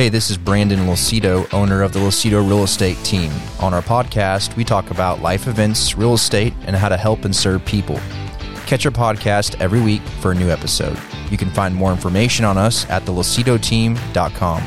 [0.00, 3.30] Hey, this is Brandon Lucido, owner of the Lucido Real Estate Team.
[3.58, 7.36] On our podcast, we talk about life events, real estate, and how to help and
[7.36, 7.96] serve people.
[8.64, 10.98] Catch our podcast every week for a new episode.
[11.30, 14.62] You can find more information on us at thelucidoteam.com.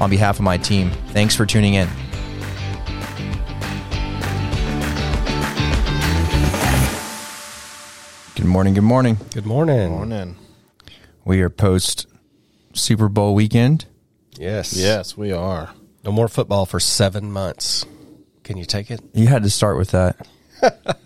[0.00, 1.88] On behalf of my team, thanks for tuning in.
[8.36, 8.74] Good morning.
[8.74, 9.18] Good morning.
[9.34, 9.90] Good morning.
[9.90, 10.36] Morning.
[11.24, 12.06] We are post
[12.72, 13.86] Super Bowl weekend.
[14.38, 14.76] Yes.
[14.76, 15.70] Yes, we are.
[16.04, 17.84] No more football for seven months.
[18.44, 19.00] Can you take it?
[19.12, 20.26] You had to start with that.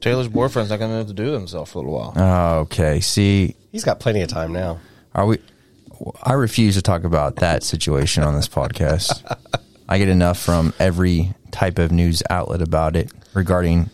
[0.00, 2.12] Taylor's boyfriend's not going to know what to do with himself for a little while.
[2.16, 3.00] Oh, okay.
[3.00, 4.80] See, He's got plenty of time now.
[5.14, 5.38] are we?
[6.22, 9.22] I refuse to talk about that situation on this podcast.
[9.88, 13.90] I get enough from every type of news outlet about it regarding,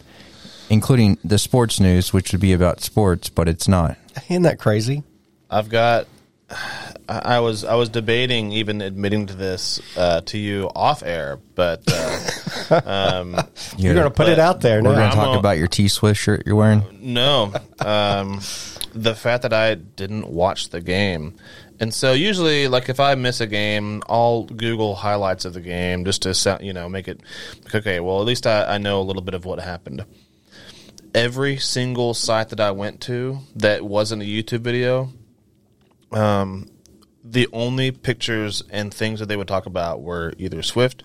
[0.70, 3.96] including the sports news, which would be about sports, but it's not.
[4.28, 5.02] Isn't that crazy?
[5.50, 6.06] I've got.
[6.48, 6.56] I
[7.08, 11.82] I was I was debating even admitting to this uh, to you off air, but
[11.90, 13.36] uh, um,
[13.76, 14.98] You're going to put it out there We're now.
[14.98, 16.82] going to talk a- about your T Swift shirt you're wearing.
[17.00, 18.40] no, um,
[18.94, 21.34] the fact that I didn't watch the game,
[21.80, 26.04] and so usually, like if I miss a game, I'll Google highlights of the game
[26.04, 27.20] just to sound, you know make it
[27.74, 27.98] okay.
[27.98, 30.04] Well, at least I, I know a little bit of what happened.
[31.14, 35.10] Every single site that I went to that wasn't a YouTube video,
[36.12, 36.68] um,
[37.24, 41.02] the only pictures and things that they would talk about were either Swift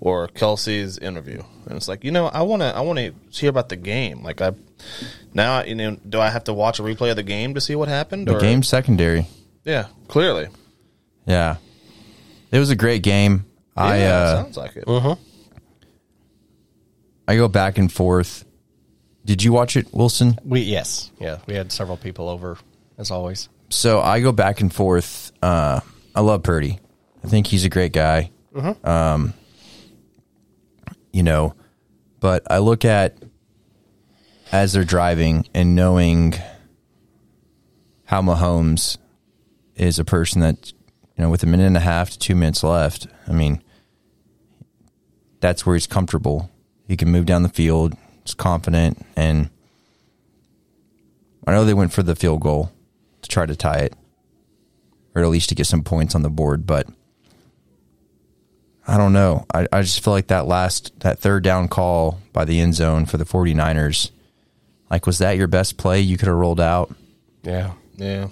[0.00, 3.50] or Kelce's interview, and it's like you know I want to I want to hear
[3.50, 4.22] about the game.
[4.22, 4.52] Like I
[5.34, 7.74] now you know do I have to watch a replay of the game to see
[7.74, 8.26] what happened?
[8.26, 9.26] The or, game's secondary.
[9.64, 10.48] yeah, clearly.
[11.26, 11.56] Yeah.
[12.50, 13.44] It was a great game.
[13.76, 14.84] I uh, sounds like it.
[14.86, 15.14] Uh-huh.
[17.28, 18.44] I go back and forth.
[19.24, 20.38] Did you watch it, Wilson?
[20.44, 21.38] We yes, yeah.
[21.46, 22.58] We had several people over
[22.98, 23.48] as always.
[23.70, 25.32] So I go back and forth.
[25.42, 25.80] Uh,
[26.14, 26.78] I love Purdy.
[27.24, 28.30] I think he's a great guy.
[28.84, 29.34] Um,
[31.12, 31.54] you know,
[32.18, 33.16] but I look at
[34.52, 36.34] as they're driving and knowing
[38.04, 38.98] how Mahomes
[39.76, 40.72] is a person that
[41.16, 43.06] you know with a minute and a half to two minutes left.
[43.28, 43.62] I mean,
[45.40, 46.50] that's where he's comfortable.
[46.88, 47.96] He can move down the field.
[48.24, 49.48] He's confident, and
[51.46, 52.72] I know they went for the field goal
[53.30, 53.94] try to tie it,
[55.14, 56.66] or at least to get some points on the board.
[56.66, 56.86] But
[58.86, 59.46] I don't know.
[59.54, 63.06] I, I just feel like that last, that third down call by the end zone
[63.06, 64.10] for the 49ers,
[64.90, 66.92] like, was that your best play you could have rolled out?
[67.42, 67.72] Yeah.
[67.96, 68.28] Yeah.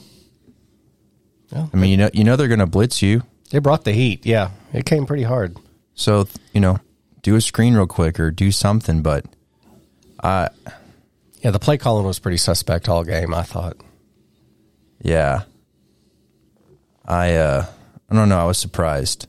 [1.52, 3.22] I mean, you know, you know they're going to blitz you.
[3.50, 4.26] They brought the heat.
[4.26, 4.50] Yeah.
[4.72, 5.56] It came pretty hard.
[5.94, 6.78] So, you know,
[7.22, 9.02] do a screen real quick or do something.
[9.02, 9.24] But
[10.22, 10.48] I
[11.40, 13.76] Yeah, the play calling was pretty suspect all game, I thought.
[15.00, 15.42] Yeah,
[17.04, 17.66] I, uh,
[18.10, 18.38] I don't know.
[18.38, 19.26] I was surprised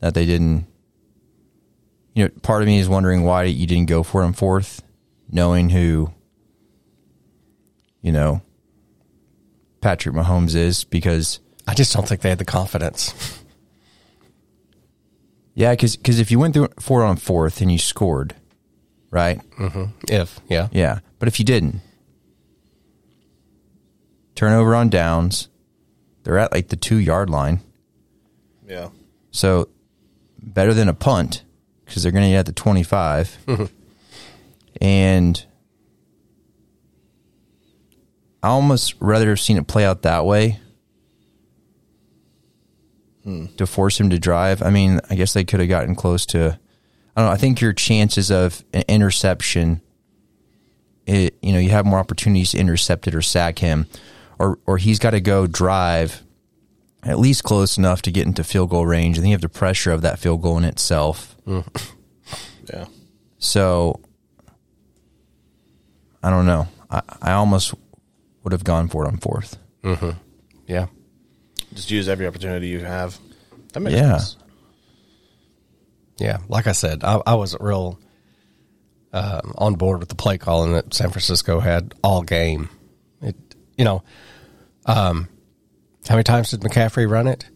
[0.00, 0.66] that they didn't.
[2.14, 4.82] You know, part of me is wondering why you didn't go for him fourth,
[5.30, 6.12] knowing who,
[8.02, 8.42] you know,
[9.80, 10.84] Patrick Mahomes is.
[10.84, 13.42] Because I just don't think they had the confidence.
[15.54, 18.34] yeah, because if you went through four on fourth and you scored,
[19.10, 19.40] right?
[20.08, 20.68] If, yeah.
[20.72, 21.80] Yeah, but if you didn't,
[24.42, 25.48] turnover on downs,
[26.24, 27.60] they're at like the two yard line.
[28.66, 28.88] Yeah.
[29.30, 29.68] So
[30.36, 31.44] better than a punt
[31.84, 33.38] because they're going to get at the 25.
[34.80, 35.46] and
[38.42, 40.58] I almost rather have seen it play out that way
[43.22, 43.46] hmm.
[43.58, 44.60] to force him to drive.
[44.60, 46.58] I mean, I guess they could have gotten close to.
[47.14, 47.32] I don't know.
[47.32, 49.82] I think your chances of an interception,
[51.06, 53.86] it, you know, you have more opportunities to intercept it or sack him,
[54.42, 56.22] or or he's got to go drive
[57.04, 59.48] at least close enough to get into field goal range, and then you have the
[59.48, 61.36] pressure of that field goal in itself.
[62.72, 62.84] Yeah.
[63.38, 64.00] So
[66.22, 66.68] I don't know.
[66.90, 67.74] I, I almost
[68.44, 69.58] would have gone for it on fourth.
[70.66, 70.86] Yeah.
[71.74, 73.18] Just use every opportunity you have.
[73.72, 74.18] That makes Yeah.
[74.18, 74.36] sense.
[76.18, 77.98] Yeah, like I said, I, I wasn't real
[79.12, 82.68] um, on board with the play calling that San Francisco had all game.
[83.20, 83.34] It,
[83.76, 84.04] you know,
[84.86, 85.28] um,
[86.08, 87.46] how many times did McCaffrey run it?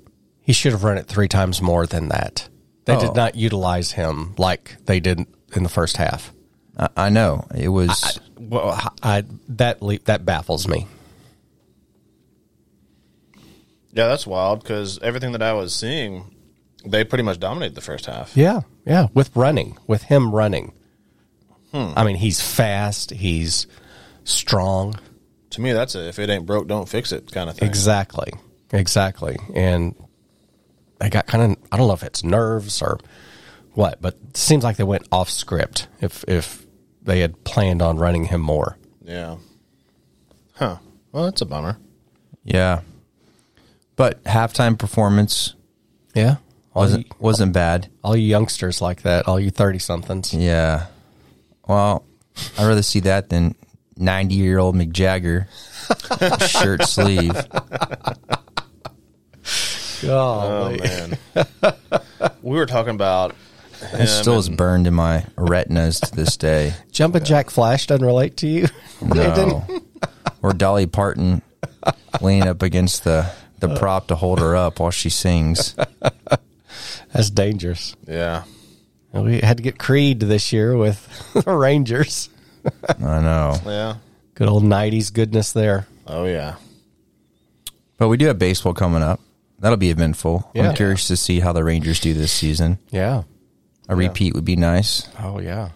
[0.41, 2.49] He should have run it three times more than that.
[2.85, 3.01] They Oh.
[3.01, 5.21] did not utilize him like they did
[5.55, 6.33] in the first half.
[6.79, 8.21] I, I know it was.
[8.39, 10.87] Well, I, that le- that baffles me.
[13.93, 16.35] Yeah, that's wild because everything that I was seeing,
[16.85, 18.37] they pretty much dominated the first half.
[18.37, 20.73] Yeah, yeah, with running, with him running.
[21.73, 23.11] I mean, he's fast.
[23.11, 23.67] He's
[24.25, 24.99] strong.
[25.51, 27.69] To me, that's a if it ain't broke, don't fix it kind of thing.
[27.69, 28.33] Exactly.
[28.73, 29.37] Exactly.
[29.55, 29.95] And
[31.01, 32.99] I got kind of I don't know if it's nerves or
[33.73, 35.89] what, but it seems like they went off script.
[36.01, 36.67] If if
[37.03, 39.37] they had planned on running him more, Yeah.
[40.55, 40.79] Huh.
[41.13, 41.79] Well, that's a bummer.
[42.45, 42.81] Yeah.
[43.95, 45.55] But halftime performance
[46.15, 46.37] yeah,
[46.75, 47.89] wasn't wasn't bad.
[48.03, 50.33] all you youngsters like that, all you thirty somethings.
[50.35, 50.87] Yeah.
[51.69, 52.05] Well,
[52.59, 53.55] I'd rather see that than
[53.97, 55.49] 90 year old Mick Jagger,
[56.47, 57.35] shirt sleeve.
[60.05, 61.19] Oh man.
[62.43, 63.35] we were talking about
[63.93, 66.75] It still is burned in my retinas to this day.
[66.91, 68.67] Jumping Jack Flash doesn't relate to you.
[69.03, 69.67] No.
[70.43, 71.43] or Dolly Parton
[72.23, 73.79] leaning up against the, the uh.
[73.79, 75.77] prop to hold her up while she sings.
[77.13, 77.95] That's dangerous.
[78.07, 78.45] Yeah.
[79.13, 82.31] We had to get Creed this year with the Rangers.
[82.89, 83.57] I know.
[83.65, 83.97] Yeah.
[84.35, 85.87] Good old '90s goodness there.
[86.07, 86.57] Oh yeah.
[87.97, 89.21] But we do have baseball coming up.
[89.59, 90.51] That'll be eventful.
[90.55, 90.69] Yeah.
[90.69, 92.79] I'm curious to see how the Rangers do this season.
[92.91, 93.23] Yeah.
[93.89, 95.09] A repeat would be nice.
[95.19, 95.71] Oh yeah.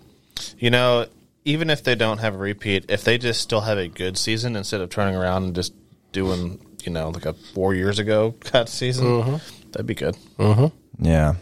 [0.58, 1.06] You know,
[1.44, 4.56] even if they don't have a repeat, if they just still have a good season
[4.56, 5.72] instead of turning around and just
[6.12, 9.70] doing, you know, like a four years ago cut season, mm-hmm.
[9.70, 10.16] that'd be good.
[10.38, 11.04] Mm-hmm.
[11.04, 11.34] Yeah.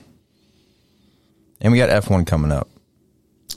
[1.61, 2.69] And we got F1 coming up.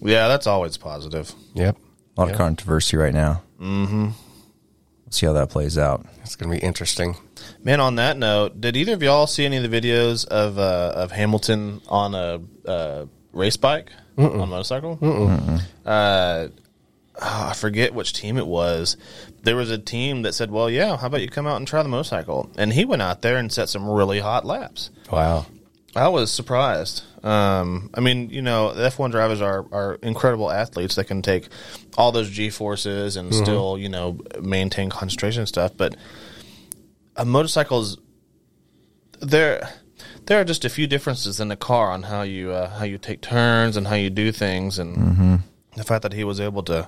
[0.02, 1.34] Yeah, that's always positive.
[1.54, 1.78] Yep.
[1.78, 2.32] A lot Yeah.
[2.34, 3.44] of controversy right now.
[3.60, 4.10] Mm-hmm.
[5.06, 6.06] Let's see how that plays out.
[6.24, 7.16] It's going to be interesting.
[7.64, 10.94] Man, on that note, did either of y'all see any of the videos of uh,
[10.96, 14.98] of Hamilton on a uh, race bike on a motorcycle?
[15.86, 16.48] Uh,
[17.22, 18.96] oh, I forget which team it was.
[19.44, 21.84] There was a team that said, "Well, yeah, how about you come out and try
[21.84, 24.92] the motorcycle?" And he went out there and set some really hot laps.
[25.12, 25.46] Wow.
[25.96, 27.04] I was surprised.
[27.24, 31.48] Um, I mean, you know, the F1 drivers are, are incredible athletes that can take
[31.98, 35.74] all those G forces and still, you know, maintain concentration and stuff.
[35.76, 35.96] But
[37.18, 37.98] a motorcycle is
[39.20, 39.70] there.
[40.28, 42.98] There are just a few differences in the car on how you uh, how you
[42.98, 45.44] take turns and how you do things, and
[45.76, 46.88] the fact that he was able to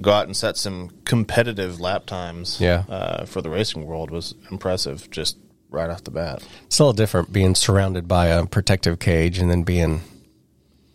[0.00, 2.84] go out and set some competitive lap times, Yeah.
[2.88, 5.10] uh, for the racing world was impressive.
[5.10, 5.38] Just
[5.74, 6.42] right off the bat.
[6.66, 10.00] It's a little different being surrounded by a protective cage and then being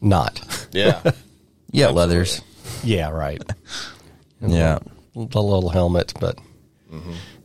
[0.02, 0.68] not.
[0.72, 1.12] Yeah.
[1.72, 2.42] Yeah, leathers.
[2.84, 3.44] yeah, right.
[4.42, 4.80] Yeah.
[5.14, 6.40] The little helmet, but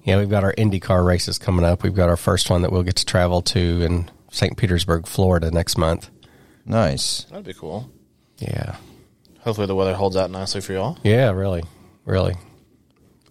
[0.04, 1.82] yeah, we've got our IndyCar races coming up.
[1.82, 4.56] We've got our first one that we'll get to travel to in St.
[4.56, 6.08] Petersburg, Florida next month.
[6.64, 7.24] Nice.
[7.24, 7.90] That'd be cool.
[8.38, 8.76] Yeah.
[9.40, 10.96] Hopefully the weather holds out nicely for y'all.
[11.02, 11.64] Yeah, really.
[12.06, 12.36] Really.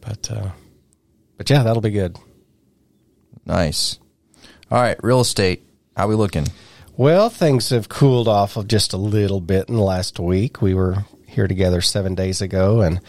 [0.01, 0.49] But uh
[1.37, 2.17] but yeah, that'll be good.
[3.45, 3.99] Nice.
[4.71, 5.63] All right, real estate.
[5.95, 6.47] How we looking?
[6.95, 10.61] Well, things have cooled off of just a little bit in the last week.
[10.61, 12.99] We were here together seven days ago, and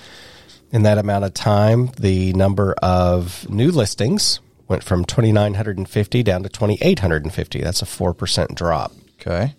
[0.71, 6.49] in that amount of time, the number of new listings went from 2,950 down to
[6.49, 7.61] 2,850.
[7.61, 8.93] That's a 4% drop.
[9.21, 9.55] Okay.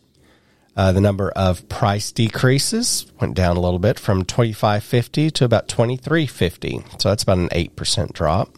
[0.75, 5.68] Uh, the number of price decreases went down a little bit from 2550 to about
[5.68, 6.83] 2350.
[7.00, 8.50] So that's about an 8% drop.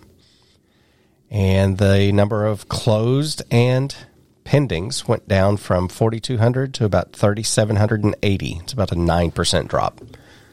[1.30, 3.96] And the number of closed and
[4.46, 8.60] pendings went down from 4200 to about 3780.
[8.64, 10.00] It's about a 9% drop.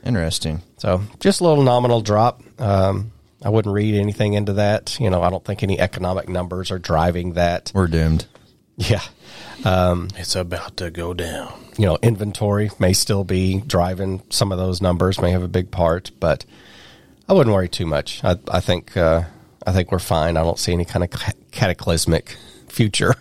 [0.04, 0.62] Interesting.
[0.78, 2.42] So just a little nominal drop.
[2.58, 3.12] Um,
[3.42, 4.98] I wouldn't read anything into that.
[4.98, 7.70] You know, I don't think any economic numbers are driving that.
[7.74, 8.26] We're doomed.
[8.76, 9.02] Yeah.
[10.16, 11.52] It's about to go down.
[11.78, 15.70] you know, inventory may still be driving some of those numbers, may have a big
[15.70, 16.44] part, but
[17.28, 18.22] I wouldn't worry too much.
[18.24, 19.22] I, I think uh,
[19.66, 20.36] I think we're fine.
[20.36, 21.10] I don't see any kind of
[21.52, 22.36] cataclysmic
[22.68, 23.14] future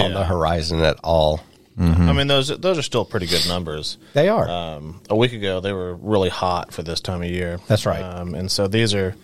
[0.00, 1.40] on the horizon at all.
[1.80, 3.98] I mean, those those are still pretty good numbers.
[4.12, 4.48] They are.
[4.48, 7.60] Um, a week ago, they were really hot for this time of year.
[7.68, 8.02] That's right.
[8.02, 9.14] Um, and so these are,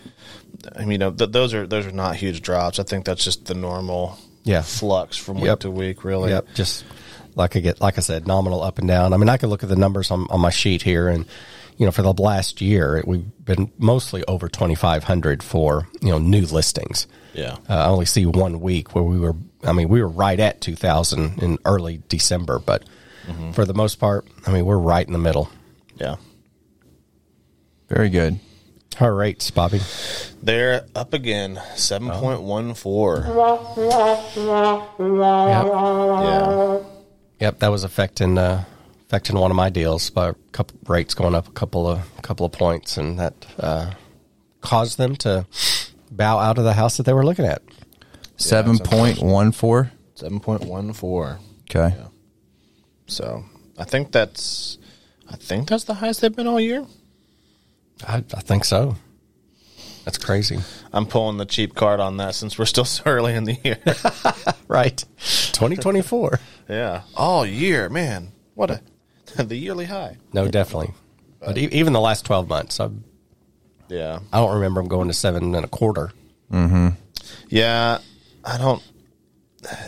[0.73, 2.79] I mean, you know, th- those are those are not huge drops.
[2.79, 4.61] I think that's just the normal Yeah.
[4.61, 5.59] flux from week Yep.
[5.61, 6.05] to week.
[6.05, 6.29] Really.
[6.31, 6.85] Yep, just
[7.35, 9.11] like I get, like I said, nominal up and down.
[9.11, 11.25] I mean, I could look at the numbers on, on my sheet here, and
[11.77, 15.87] you know, for the last year, it, we've been mostly over twenty five hundred for
[16.01, 17.07] you know new listings.
[17.33, 17.57] Yeah.
[17.69, 19.35] Uh, I only see one week where we were.
[19.63, 22.83] I mean, we were right at two thousand in early December, but
[23.53, 25.49] for the most part, I mean, we're right in the middle.
[25.95, 26.17] Yeah.
[27.89, 28.39] Very good.
[28.99, 29.81] Our rates, Bobby.
[30.41, 33.25] They're up again, seven point one four.
[33.27, 33.61] Yep.
[34.97, 36.79] Yeah.
[37.39, 38.63] Yep, that was affecting uh,
[39.07, 42.45] affecting one of my deals by a couple rates going up a couple of couple
[42.45, 43.91] of points, and that uh,
[44.61, 45.45] caused them to
[46.11, 47.61] bow out of the house that they were looking at.
[48.37, 49.91] 7.14.
[50.15, 51.39] Seven point one four.
[51.69, 51.93] Okay.
[53.07, 53.43] So
[53.77, 54.77] I think that's,
[55.29, 56.85] I think that's the highest they've been all year.
[58.07, 58.95] I, I think so.
[60.05, 60.59] That's crazy,
[60.93, 63.79] I'm pulling the cheap card on that since we're still so early in the year.
[64.67, 64.97] right?
[65.17, 66.39] 2024.
[66.69, 68.31] Yeah, all year, man.
[68.53, 68.81] What a
[69.47, 70.17] the yearly high.
[70.33, 70.93] No, definitely.
[71.39, 72.89] But e- even the last 12 months, I,
[73.89, 76.11] Yeah, I don't remember them going to seven and a quarter.
[77.49, 77.99] yeah.
[78.43, 78.81] I don't.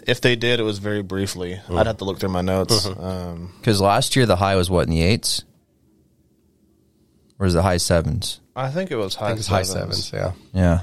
[0.08, 1.60] If they did, it was very briefly.
[1.70, 2.88] I'd have to look through my notes.
[2.88, 5.44] Um, Because last year the high was what in the eights,
[7.40, 8.40] or is it high sevens?
[8.56, 9.26] I think it was high.
[9.26, 10.12] I think it's high sevens.
[10.12, 10.32] Yeah.
[10.52, 10.82] Yeah,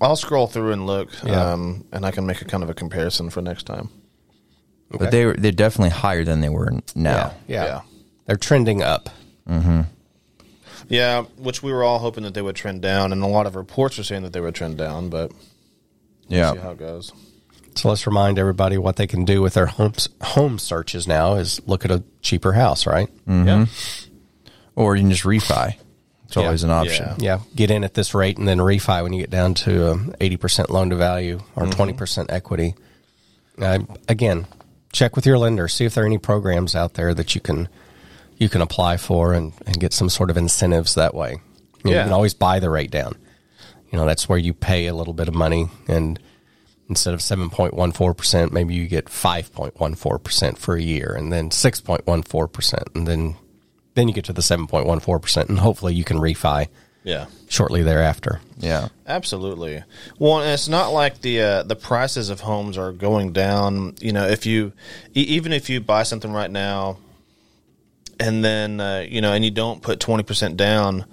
[0.00, 1.52] I'll scroll through and look, Yeah.
[1.52, 3.88] um, and I can make a kind of a comparison for next time.
[4.90, 7.34] But they were they're definitely higher than they were now.
[7.46, 7.64] Yeah.
[7.64, 7.80] Yeah.
[8.26, 9.08] They're trending up.
[10.88, 13.56] Yeah, which we were all hoping that they would trend down, and a lot of
[13.56, 15.32] reports are saying that they would trend down, but
[16.28, 17.12] Yeah, see how it goes.
[17.74, 21.60] So let's remind everybody what they can do with their home, home searches now is
[21.66, 23.08] look at a cheaper house, right?
[23.26, 23.66] Yeah,
[24.76, 25.76] or you can just refi.
[26.26, 27.06] It's always an option.
[27.18, 27.38] Yeah.
[27.38, 27.40] Yeah.
[27.54, 30.68] Get in at this rate and then refi when you get down to um, 80%
[30.68, 32.74] loan to value or 20% equity.
[33.58, 34.46] Uh, again,
[34.94, 37.68] check with your lender, see if there are any programs out there that you can
[38.38, 41.36] you can apply for and, and get some sort of incentives that way.
[41.84, 43.16] You, know, you can always buy the rate down.
[43.92, 46.18] You know, that's where you pay a little bit of money and
[46.88, 53.36] instead of 7.14%, maybe you get 5.14% for a year and then 6.14% and then
[53.94, 56.66] then you get to the 7.14% and hopefully you can refi
[57.04, 58.40] yeah, shortly thereafter.
[58.58, 59.84] Yeah, absolutely.
[60.18, 63.94] Well, and it's not like the uh, the prices of homes are going down.
[64.00, 64.72] You know, if you
[65.14, 66.98] e- even if you buy something right now,
[68.18, 71.04] and then uh, you know, and you don't put twenty percent down.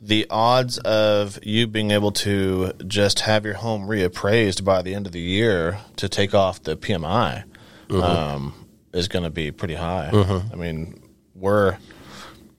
[0.00, 5.06] The odds of you being able to just have your home reappraised by the end
[5.06, 7.42] of the year to take off the PMI
[7.90, 8.54] um,
[8.92, 10.10] is going to be pretty high.
[10.52, 11.02] I mean,
[11.34, 11.78] we're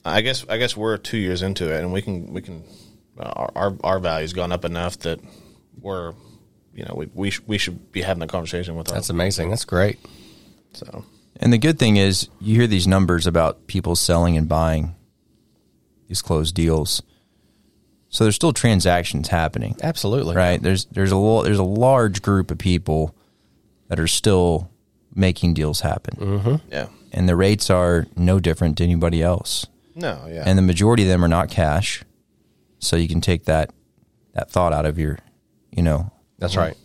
[0.06, 2.64] I guess I guess we're two years into it, and we can we can
[3.18, 5.20] our our, our value's gone up enough that
[5.80, 6.14] we're
[6.74, 9.10] you know we we, sh- we should be having a conversation with That's us.
[9.10, 9.50] amazing.
[9.50, 10.00] That's great.
[10.74, 11.04] So
[11.38, 14.96] and the good thing is you hear these numbers about people selling and buying
[16.08, 17.02] these closed deals.
[18.10, 19.76] So there's still transactions happening.
[19.84, 20.36] Absolutely.
[20.36, 20.62] right?
[20.62, 23.16] There's there's a lo- there's a large group of people
[23.88, 24.72] that are still
[25.14, 26.56] making deals happen, mm-hmm.
[26.72, 29.66] yeah, and the rates are no different to anybody else.
[30.00, 32.04] No, yeah, And the majority of them are not cash,
[32.80, 33.72] so you can take that
[34.34, 35.18] that thought out of your,
[35.72, 36.78] you know, That's uh, right.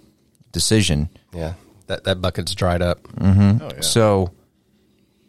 [0.53, 1.09] decision.
[1.33, 1.55] Yeah.
[1.87, 3.03] That that bucket's dried up.
[3.03, 3.63] Mm-hmm.
[3.63, 3.81] oh, yeah.
[3.81, 4.33] So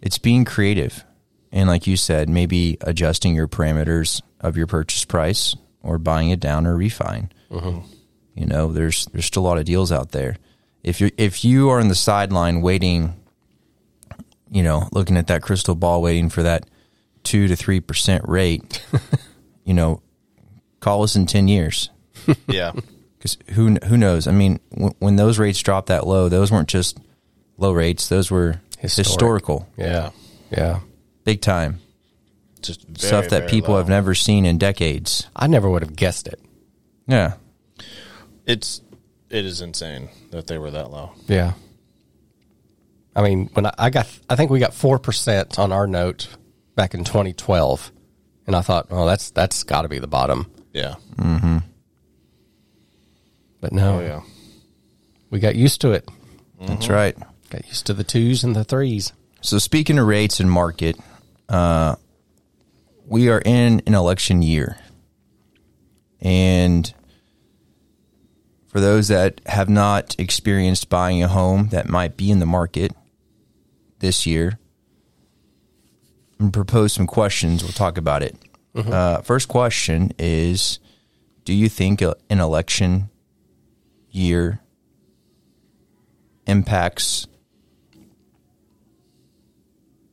[0.01, 1.04] it's being creative,
[1.51, 6.39] and like you said, maybe adjusting your parameters of your purchase price or buying it
[6.39, 7.32] down or refining.
[7.51, 7.80] Mm-hmm.
[8.36, 10.38] You know, there's there's still a lot of deals out there.
[10.84, 13.13] If you if you are on the sideline waiting,
[14.50, 16.70] you know, looking at that crystal ball, waiting for that
[17.25, 18.82] two to three percent rate,
[19.65, 20.01] you know,
[20.79, 21.89] call us in ten years
[22.48, 22.72] yeah,
[23.17, 24.27] because who who knows?
[24.27, 26.98] I mean, when, when those rates dropped that low, those weren't just
[27.58, 29.08] low rates; those were Historic.
[29.08, 30.12] historical, Yeah.
[30.51, 30.79] Yeah.
[31.24, 31.79] big time
[32.62, 33.79] just very, stuff that people low.
[33.79, 35.27] have never seen in decades.
[35.36, 36.39] I never would have guessed it.
[37.08, 37.34] Yeah,
[38.46, 38.82] It's
[39.29, 41.12] it is insane that they were that low.
[41.27, 41.53] Yeah.
[43.15, 46.27] I mean, when I, I got, I think we got 4% on our note
[46.75, 47.91] back in 2012.
[48.48, 50.51] And I thought, oh, that's, that's got to be the bottom.
[50.74, 50.96] Yeah,
[53.62, 54.22] But no, oh yeah,
[55.29, 56.08] we got used to it.
[56.60, 57.15] that's right.
[57.50, 59.13] Got used to the twos and the threes.
[59.41, 60.98] So speaking of rates and market,
[61.50, 61.96] uh,
[63.05, 64.77] we are in an election year,
[66.20, 66.94] and
[68.67, 72.91] for those that have not experienced buying a home that might be in the market
[74.00, 74.60] this year,
[76.39, 77.63] and propose some questions.
[77.63, 78.36] We'll talk about it.
[78.75, 80.80] Uh, first question is:
[81.46, 83.10] Do you think a- an election
[84.12, 84.60] year
[86.46, 87.27] impacts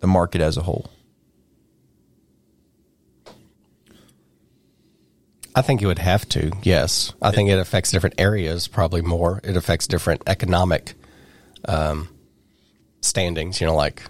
[0.00, 0.90] the market as a whole?
[5.54, 6.50] I think it would have to.
[6.62, 9.40] Yes, I think it affects different areas probably more.
[9.44, 10.94] It affects different economic
[11.66, 12.08] um,
[13.02, 13.60] standings.
[13.60, 14.02] You know, like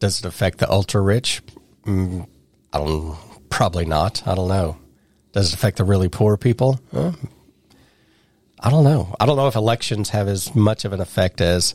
[0.00, 1.42] does it affect the ultra rich?
[1.84, 2.26] Mm,
[2.72, 3.16] I don't.
[3.48, 4.26] Probably not.
[4.26, 4.76] I don't know.
[5.32, 6.80] Does it affect the really poor people?
[6.92, 7.12] Uh,
[8.58, 9.14] I don't know.
[9.20, 11.74] I don't know if elections have as much of an effect as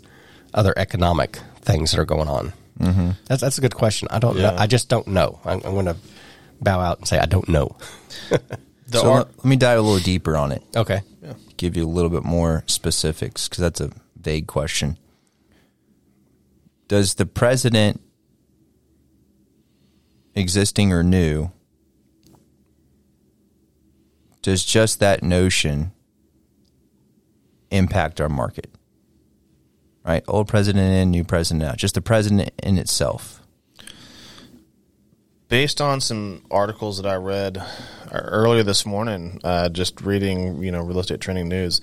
[0.54, 2.54] other economic things that are going on.
[2.80, 3.12] Mm-hmm.
[3.28, 4.08] That's that's a good question.
[4.12, 4.56] I don't know.
[4.58, 5.40] I just don't know.
[5.46, 5.96] I'm, I'm going to
[6.62, 7.76] bow out and say I don't know.
[8.88, 10.62] so ar- let, let me dive a little deeper on it.
[10.76, 11.02] Okay.
[11.58, 14.98] Give you a little bit more specifics because that's a vague question.
[16.88, 18.02] Does the president,
[20.36, 21.52] existing or new,
[24.42, 25.92] does just that notion
[27.72, 28.70] impact our market?
[30.06, 30.24] right?
[30.28, 31.78] Old president in, new president out.
[31.78, 33.42] Just the president in itself.
[35.48, 37.64] based on some articles that I read uh,
[38.12, 41.82] earlier this morning, uh, just reading, you know, real estate trending news,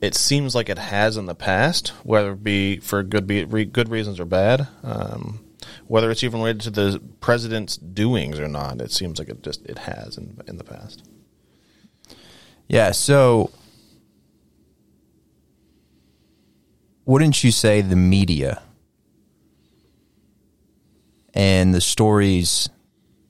[0.00, 3.64] it seems like it has in the past, whether it be for good be re,
[3.64, 5.43] good reasons or bad, um,
[5.94, 8.80] whether it's even related to the president's doings or not.
[8.80, 11.08] It seems like it just it has in in the past.
[12.66, 12.90] Yeah.
[12.90, 13.52] So,
[17.04, 18.60] wouldn't you say the media
[21.32, 22.68] and the stories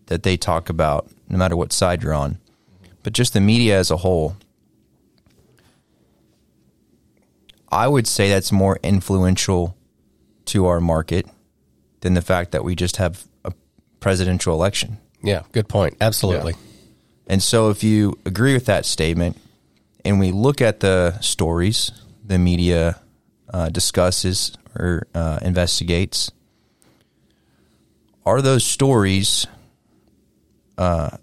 [0.07, 2.39] that they talk about, no matter what side you're on,
[3.03, 4.39] but just the media as a whole,
[7.71, 9.77] I would say that's more influential
[10.47, 11.27] to our market
[12.05, 13.53] than the fact that we just have a
[13.99, 14.99] presidential election.
[15.23, 15.97] Yeah, good point.
[16.03, 16.55] Absolutely.
[17.27, 19.39] And so, if you agree with that statement,
[20.05, 21.91] and we look at the stories
[22.23, 23.01] the media
[23.53, 26.31] uh, discusses or uh, investigates,
[28.27, 29.47] are those stories
[30.77, 31.17] uh,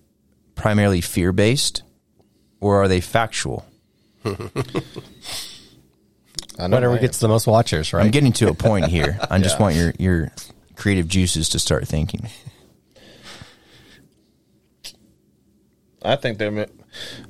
[0.55, 1.83] primarily fear based
[2.59, 3.65] or are they factual?
[4.25, 4.31] I
[6.67, 7.01] know Whatever I am.
[7.01, 8.03] gets the most watchers, right?
[8.05, 9.19] I'm getting to a point here.
[9.29, 10.31] I just want your, your
[10.81, 12.27] creative juices to start thinking.
[16.03, 16.65] I think they're.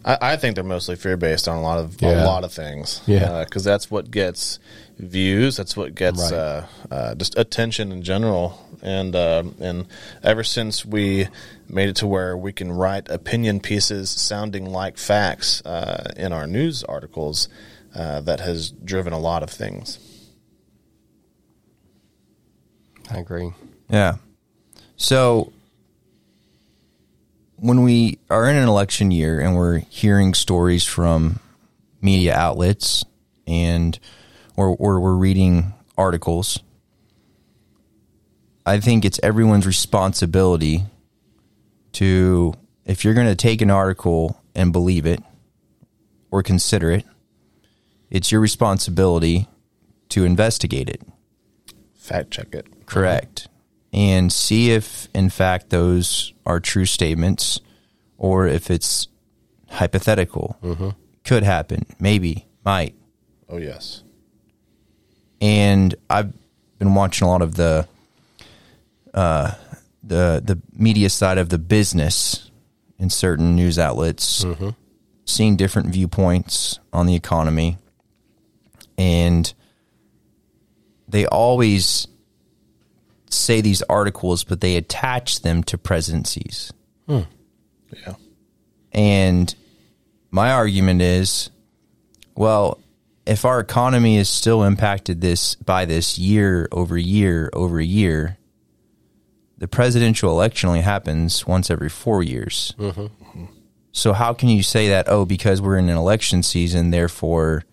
[0.05, 2.24] I, I think they're mostly fear based on a lot of Yeah.
[2.24, 3.01] a lot of things.
[3.05, 3.43] Yeah.
[3.43, 4.58] because that's what gets
[4.98, 5.58] views.
[5.58, 6.34] That's what gets Right.
[6.34, 8.58] uh, uh, just attention in general.
[8.81, 9.86] And uh, and
[10.24, 11.27] ever since we
[11.67, 16.48] made it to where we can write opinion pieces sounding like facts uh, in our
[16.48, 17.50] news articles,
[17.93, 20.00] uh, that has driven a lot of things.
[23.12, 23.51] I agree.
[23.89, 24.15] Yeah.
[24.96, 25.51] So
[27.58, 31.39] when we are in an election year and we're hearing stories from
[32.01, 33.03] media outlets
[33.46, 34.00] and
[34.56, 36.60] or, or we're reading articles,
[38.65, 40.86] I think it's everyone's responsibility
[41.93, 42.54] to
[42.86, 45.21] if you're going to take an article and believe it
[46.32, 47.06] or consider it,
[48.10, 49.47] it's your responsibility
[50.10, 51.02] to investigate it.
[52.02, 52.66] Fact check it.
[52.88, 53.48] Correct.
[53.94, 57.62] And see if, in fact, those are true statements
[58.18, 59.08] or if it's
[59.70, 60.58] hypothetical.
[61.24, 61.86] Could happen.
[62.00, 62.48] Maybe.
[62.66, 62.96] Might.
[63.48, 64.04] Oh yes.
[65.40, 66.34] And I've
[66.80, 67.88] been watching a lot of the
[69.14, 69.52] uh,
[70.04, 72.50] the the media side of the business
[72.98, 74.44] in certain news outlets,
[75.26, 77.78] seeing different viewpoints on the economy,
[78.98, 79.54] and
[81.12, 82.08] they always
[83.30, 86.71] say these articles, but they attach them to presidencies.
[87.08, 87.21] Hmm.
[88.06, 88.15] Yeah.
[88.91, 89.54] And
[90.32, 91.50] my argument is,
[92.36, 92.80] well,
[93.26, 98.38] if our economy is still impacted this by this year over year over year,
[99.58, 102.74] the presidential election only happens once every four years.
[102.80, 103.45] Mm-hmm.
[103.91, 105.08] So how can you say that?
[105.08, 107.63] Oh, because we're in an election season, therefore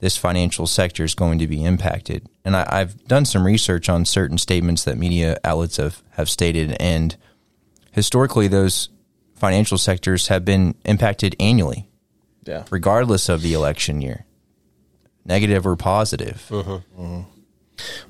[0.00, 2.26] this financial sector is going to be impacted.
[2.44, 6.76] And I, I've done some research on certain statements that media outlets have, have stated,
[6.80, 7.16] and
[7.92, 8.88] historically, those
[9.36, 11.88] financial sectors have been impacted annually,
[12.44, 12.64] Yeah.
[12.70, 14.24] regardless of the election year,
[15.24, 16.44] negative or positive.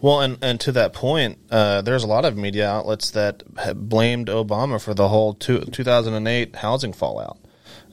[0.01, 3.89] Well, and, and to that point, uh, there's a lot of media outlets that have
[3.89, 7.39] blamed Obama for the whole two, 2008 housing fallout,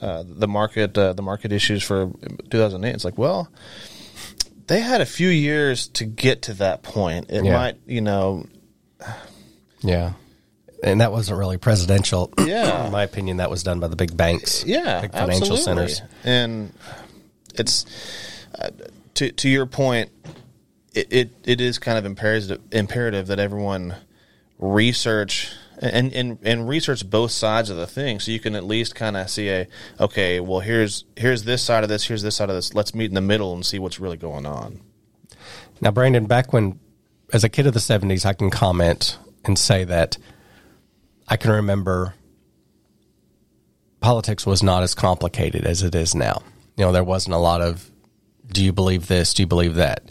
[0.01, 2.11] uh, the market uh, the market issues for
[2.49, 2.93] 2008.
[2.95, 3.49] It's like, well,
[4.67, 7.29] they had a few years to get to that point.
[7.29, 7.53] It Yeah.
[7.53, 8.45] might, you know,
[9.81, 10.13] Yeah.
[10.83, 12.31] And that wasn't really presidential.
[12.39, 12.85] Yeah.
[12.87, 14.63] In my opinion, that was done by the big banks.
[14.65, 15.87] yeah, Big financial absolutely.
[15.93, 16.01] centers.
[16.23, 16.73] and
[17.55, 17.85] it's
[18.59, 18.69] uh,
[19.15, 20.09] to to your point.
[20.93, 23.95] It, it, it is kind of imperative imperative that everyone
[24.59, 28.95] research and, and and research both sides of the thing so you can at least
[28.95, 29.67] kind of see a
[29.99, 33.05] okay well here's here's this side of this here's this side of this let's meet
[33.05, 34.79] in the middle and see what's really going on
[35.81, 36.79] Now, Brandon, back when,
[37.33, 40.17] as a kid of the 70s, I can comment and say that
[41.27, 42.13] I can remember
[43.99, 46.41] politics was not as complicated as it is now.
[46.77, 47.91] You know, there wasn't a lot of,
[48.47, 49.33] do you believe this?
[49.33, 50.03] Do you believe that?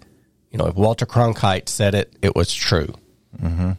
[0.51, 2.95] You know, if Walter Cronkite said it, it was true.
[3.41, 3.73] Mm-hmm.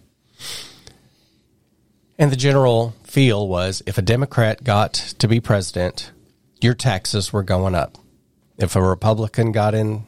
[2.17, 6.11] And the general feel was if a Democrat got to be president,
[6.61, 7.97] your taxes were going up.
[8.57, 10.05] If a Republican got in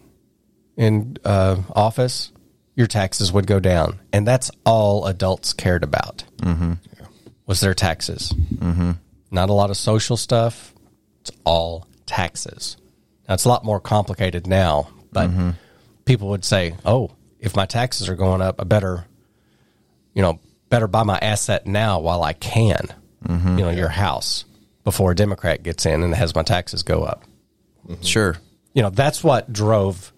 [0.78, 2.32] in uh, office,
[2.76, 6.24] your taxes would go down, and that's all adults cared about.
[6.38, 6.74] Mm-hmm.
[7.46, 8.34] Was their taxes?
[8.56, 8.92] Mm-hmm.
[9.32, 10.74] Not a lot of social stuff.
[11.22, 12.78] It's all taxes.
[13.28, 15.30] Now it's a lot more complicated now, but
[16.06, 19.06] people would say, "Oh, if my taxes are going up, I better,
[20.14, 20.40] you know,
[20.70, 22.88] better buy my asset now while I can.
[23.30, 24.46] You know, your house
[24.86, 27.24] before a Democrat gets in and has my taxes go up.
[28.02, 28.38] Sure.
[28.74, 30.14] You know, that's what drove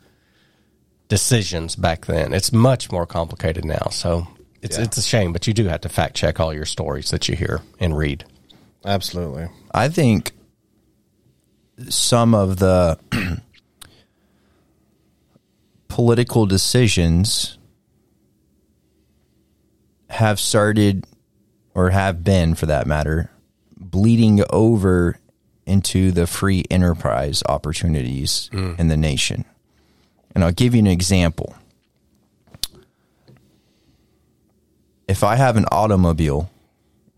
[1.08, 2.34] decisions back then.
[2.34, 3.88] It's much more complicated now.
[3.92, 4.28] So
[4.62, 4.84] it's Yeah.
[4.84, 7.36] it's a shame, but you do have to fact check all your stories that you
[7.36, 8.26] hear and read.
[8.86, 9.48] Absolutely.
[9.74, 10.34] I think
[11.90, 13.00] some of the
[15.88, 17.58] political decisions
[20.10, 21.06] have started,
[21.74, 23.30] or have been for that matter,
[23.78, 25.20] bleeding over
[25.66, 28.78] into the free enterprise opportunities mm.
[28.80, 29.46] in the nation.
[30.34, 31.56] And I'll give you an example.
[35.08, 36.50] If I have an automobile,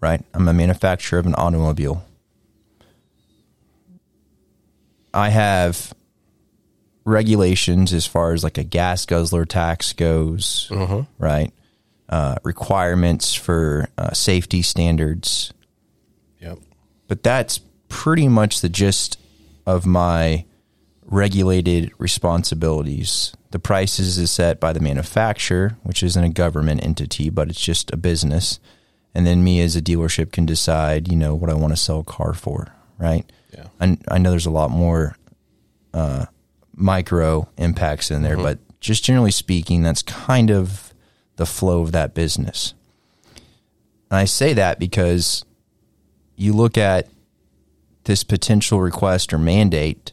[0.01, 0.23] right?
[0.33, 2.03] I'm a manufacturer of an automobile.
[5.13, 5.93] I have
[7.05, 11.03] regulations as far as like a gas guzzler tax goes, uh-huh.
[11.19, 11.53] right?
[12.11, 15.53] Uh, requirements for uh, safety standards.
[16.41, 16.59] Yep.
[17.07, 19.17] But that's pretty much the gist
[19.65, 20.43] of my
[21.05, 23.33] regulated responsibilities.
[23.51, 27.91] The prices is set by the manufacturer, which isn't a government entity, but it's just
[27.91, 28.59] a business.
[29.15, 31.99] And then me as a dealership can decide, you know, what I want to sell
[31.99, 33.23] a car for, right?
[33.53, 33.67] Yeah.
[33.79, 35.15] I, I know there's a lot more
[35.93, 36.25] uh,
[36.75, 40.90] micro impacts in there, but just generally speaking, that's kind of
[41.41, 42.75] the flow of that business.
[44.11, 45.43] And I say that because
[46.35, 47.07] you look at
[48.03, 50.11] this potential request or mandate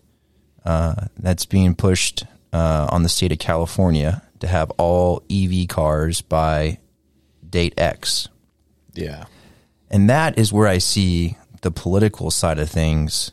[0.64, 6.22] uh, that's being pushed uh, on the state of California to have all EV cars
[6.22, 6.78] by
[7.46, 8.28] date X.
[8.94, 9.26] Yeah.
[9.90, 13.32] And that is where I see the political side of things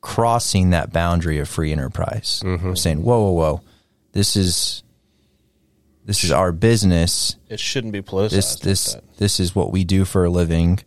[0.00, 2.40] crossing that boundary of free enterprise.
[2.76, 3.60] Saying, whoa, whoa, whoa,
[4.12, 4.82] this is
[6.08, 7.36] this is our business.
[7.50, 8.30] It shouldn't be politicized.
[8.30, 9.16] This like this that.
[9.18, 10.80] this is what we do for a living.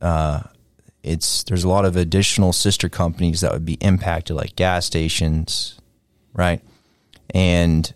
[0.00, 0.42] Uh,
[1.04, 5.80] it's there's a lot of additional sister companies that would be impacted, like gas stations,
[6.32, 6.60] right?
[7.32, 7.94] And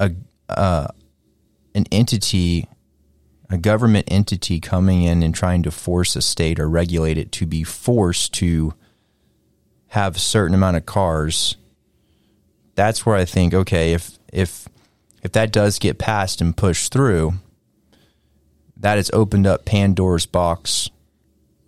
[0.00, 0.10] a
[0.48, 0.88] uh,
[1.76, 2.66] an entity,
[3.48, 7.46] a government entity coming in and trying to force a state or regulate it to
[7.46, 8.74] be forced to
[9.90, 11.56] have a certain amount of cars.
[12.78, 14.68] That's where I think, okay, if if
[15.24, 17.32] if that does get passed and pushed through,
[18.76, 20.88] that has opened up Pandora's box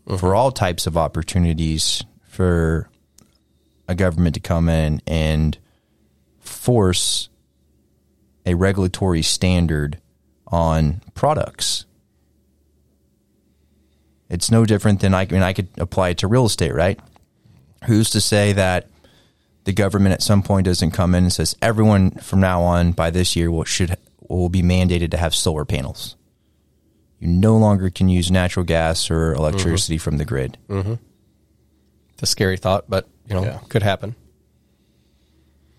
[0.06, 0.36] for uh-huh.
[0.36, 2.88] all types of opportunities for
[3.88, 5.58] a government to come in and
[6.38, 7.28] force
[8.46, 10.00] a regulatory standard
[10.46, 11.86] on products.
[14.28, 17.00] It's no different than I, I mean I could apply it to real estate, right?
[17.86, 18.86] Who's to say that
[19.64, 23.10] the government at some point doesn't come in and says everyone from now on by
[23.10, 23.96] this year will should
[24.28, 26.16] will be mandated to have solar panels.
[27.18, 30.02] You no longer can use natural gas or electricity mm-hmm.
[30.02, 30.56] from the grid.
[30.68, 30.94] Mm-hmm.
[32.14, 33.58] It's a scary thought, but you know, Yeah.
[33.68, 34.14] could happen.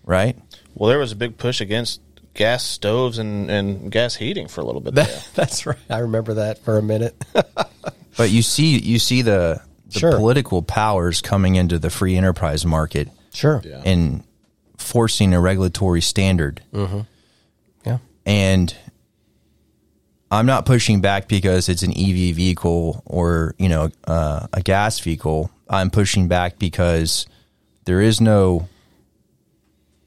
[0.04, 0.36] Right?
[0.74, 2.00] Well, there was a big push against
[2.34, 4.94] gas stoves and, and gas heating for a little bit.
[4.94, 5.20] There.
[5.34, 5.76] That's right.
[5.90, 7.14] I remember that for a minute.
[8.16, 10.12] But you see you see the, the Sure.
[10.16, 13.60] political powers coming into the free enterprise market sure.
[13.64, 13.82] Yeah.
[13.84, 14.22] and
[14.78, 16.60] forcing a regulatory standard.
[17.84, 17.98] Yeah.
[18.26, 18.74] and
[20.30, 24.98] I'm not pushing back because it's an EV vehicle or you know uh, a gas
[25.00, 25.50] vehicle.
[25.68, 27.26] I'm pushing back because
[27.84, 28.68] there is no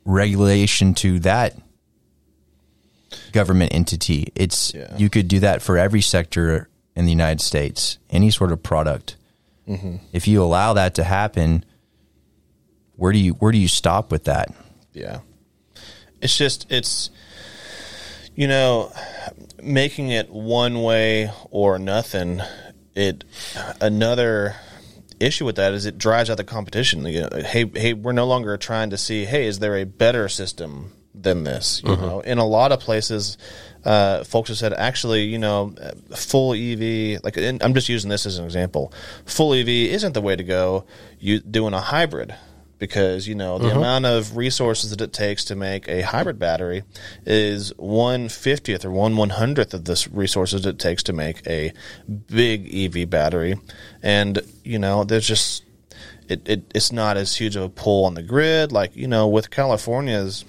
[0.06, 1.56] regulation to that
[3.32, 4.32] government entity.
[4.36, 4.96] It's Yeah.
[4.98, 9.18] you could do that for every sector in the United States, any sort of product.
[10.14, 11.66] If you allow that to happen,
[12.98, 14.54] where do you where do you stop with that?
[14.94, 15.20] Yeah.
[16.22, 17.10] It's just it's
[18.36, 18.92] you know
[19.62, 22.42] making it one way or nothing
[22.96, 23.24] it
[23.82, 24.56] another
[25.20, 27.06] issue with that is it drives out the competition.
[27.06, 30.30] You know, hey hey we're no longer trying to see hey is there a better
[30.30, 31.82] system than this?
[31.84, 33.38] You know in a lot of places
[33.84, 35.76] uh, folks have said actually you know
[36.16, 38.94] full ev like i'm just using this as an example.
[39.26, 40.86] Full ev isn't the way to go.
[41.20, 42.34] You doing a hybrid
[42.78, 46.84] because you know the amount of resources that it takes to make a hybrid battery
[47.26, 51.72] is one fiftieth or one one hundredth of the resources it takes to make a
[52.28, 53.56] big EV battery,
[54.04, 55.64] and you know there's just
[56.28, 59.28] it, it it's not as huge of a pull on the grid like you know
[59.28, 60.44] with California's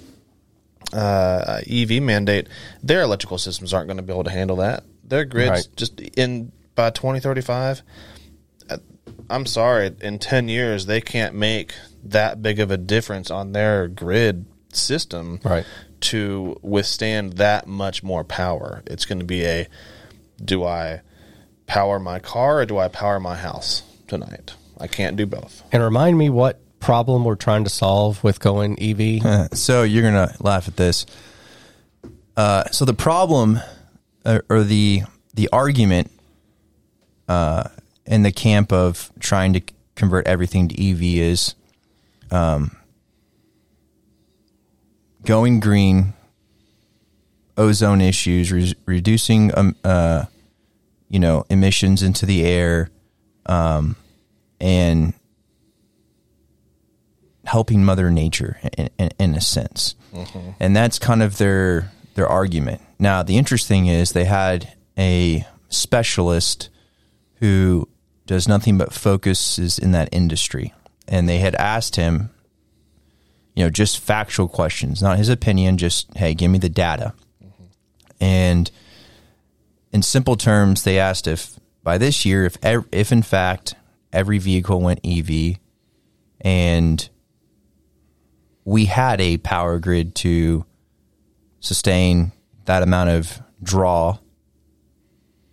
[0.92, 2.48] uh, EV mandate,
[2.82, 4.84] their electrical systems aren't going to be able to handle that.
[5.04, 5.68] Their grids Right.
[5.76, 7.82] just in by twenty thirty five.
[9.28, 11.74] I'm sorry, in 10 years, they can't make
[12.10, 15.64] that big of a difference on their grid system Right.
[16.02, 18.82] to withstand that much more power.
[18.86, 19.68] It's going to be a
[20.44, 21.00] do I
[21.66, 24.54] power my car or do I power my house tonight?
[24.78, 25.62] I can't do both.
[25.72, 29.48] And remind me what problem we're trying to solve with going EV.
[29.56, 31.06] So you're gonna laugh at this.
[32.36, 33.58] Uh, so the problem,
[34.26, 36.10] uh, or the the argument,
[37.28, 37.64] uh,
[38.04, 39.62] in the camp of trying to
[39.94, 41.54] convert everything to EV is,
[42.30, 42.76] um,
[45.24, 46.12] going green,
[47.56, 50.24] ozone issues, re- reducing, um, uh,
[51.08, 52.90] you know, emissions into the air,
[53.46, 53.96] um,
[54.60, 55.14] and
[57.44, 59.94] helping Mother Nature in, in, in a sense,
[60.58, 62.80] and that's kind of their their argument.
[62.98, 66.70] Now, the interesting is they had a specialist
[67.40, 67.88] who
[68.26, 70.72] does nothing but focuses in that industry,
[71.08, 72.30] and they had asked him,
[73.54, 77.14] you know, just factual questions, not his opinion, just hey, give me the data,
[78.20, 78.70] and
[79.92, 83.74] in simple terms, they asked if by this year, if if in fact
[84.12, 85.56] every vehicle went EV,
[86.40, 87.08] and
[88.64, 90.66] we had a power grid to
[91.60, 92.32] sustain
[92.64, 94.18] that amount of draw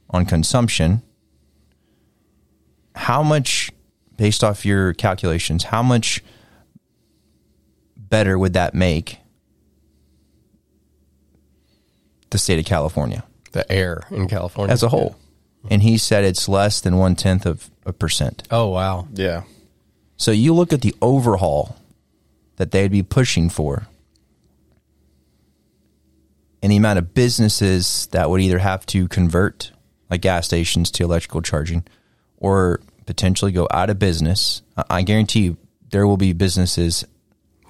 [0.09, 1.01] on consumption,
[2.95, 3.71] how much,
[4.17, 6.23] based off your calculations, how much
[7.97, 9.19] better would that make
[12.29, 15.15] the state of California the air in California as a whole?
[15.69, 18.43] And he said it's less than one tenth of a percent.
[18.51, 19.07] Oh wow.
[19.13, 19.43] Yeah.
[20.17, 21.75] So you look at the overhaul
[22.57, 23.87] that they'd be pushing for
[26.61, 29.71] and the amount of businesses that would either have to convert
[30.09, 31.83] like gas stations to electrical charging
[32.37, 34.61] or potentially go out of business.
[34.77, 35.57] I- I guarantee you
[35.91, 37.05] there will be businesses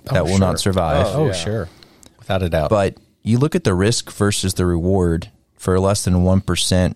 [0.05, 0.39] that Oh, will sure.
[0.39, 1.05] not survive.
[1.07, 1.31] Oh, oh, yeah.
[1.33, 1.69] sure.
[2.19, 2.69] Without a doubt.
[2.69, 6.95] But you look at the risk versus the reward for less than 1%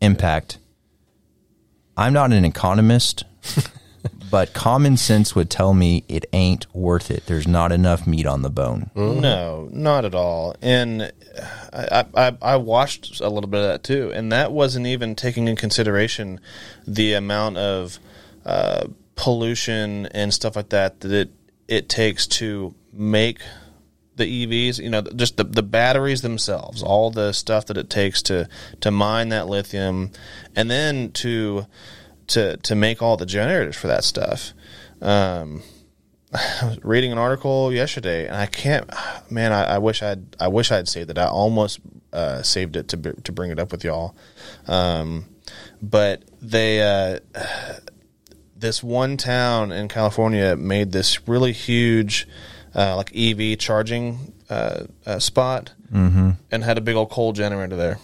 [0.00, 0.58] impact.
[1.96, 3.24] I'm not an economist,
[4.34, 7.26] but common sense would tell me it ain't worth it.
[7.26, 8.90] There's not enough meat on the bone.
[8.96, 10.56] No, not at all.
[10.60, 11.12] And
[11.72, 15.46] I, I I watched a little bit of that too, and that wasn't even taking
[15.46, 16.40] in consideration
[16.84, 18.00] the amount of
[18.44, 21.30] uh, pollution and stuff like that that it
[21.68, 23.38] it takes to make
[24.16, 24.82] the EVs.
[24.82, 28.48] You know, just the the batteries themselves, all the stuff that it takes to
[28.80, 30.10] to mine that lithium,
[30.56, 31.66] and then to
[32.28, 34.52] to to make all the generators for that stuff.
[35.00, 35.62] Um,
[36.34, 38.90] I was reading an article yesterday, and I can't.
[39.30, 40.36] Man, I, I wish I'd.
[40.40, 41.18] I wish I'd saved it.
[41.18, 41.80] I almost
[42.12, 44.14] uh, saved it to to bring it up with y'all.
[44.66, 45.26] Um,
[45.82, 47.20] but they, uh,
[48.56, 52.26] this one town in California made this really huge,
[52.74, 56.30] uh, like EV charging uh, uh, spot, mm-hmm.
[56.50, 57.98] and had a big old coal generator there.